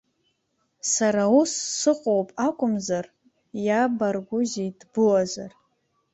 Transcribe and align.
Сара 0.93 1.23
ус 1.39 1.51
сыҟоуп 1.77 2.29
акәымзар, 2.47 3.05
иабаргәузеи 3.65 4.69
дбуазар. 4.79 5.51